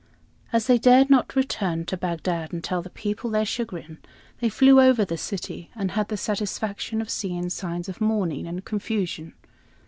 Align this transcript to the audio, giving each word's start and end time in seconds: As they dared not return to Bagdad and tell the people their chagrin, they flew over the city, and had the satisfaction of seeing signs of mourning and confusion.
As 0.51 0.65
they 0.65 0.79
dared 0.79 1.11
not 1.11 1.35
return 1.35 1.85
to 1.85 1.95
Bagdad 1.95 2.51
and 2.51 2.63
tell 2.63 2.81
the 2.81 2.89
people 2.89 3.29
their 3.29 3.45
chagrin, 3.45 3.99
they 4.39 4.49
flew 4.49 4.81
over 4.81 5.05
the 5.05 5.15
city, 5.15 5.69
and 5.75 5.91
had 5.91 6.07
the 6.07 6.17
satisfaction 6.17 7.01
of 7.01 7.09
seeing 7.11 7.51
signs 7.51 7.87
of 7.87 8.01
mourning 8.01 8.47
and 8.47 8.65
confusion. 8.65 9.35